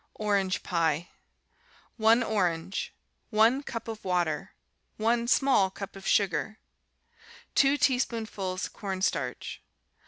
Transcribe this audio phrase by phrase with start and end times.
[0.15, 1.09] Orange Pie
[1.97, 2.91] 1 orange.
[3.29, 4.51] 1 cup of water.
[4.97, 6.57] 1 small cup of sugar.
[7.53, 9.61] 2 teaspoonfuls corn starch.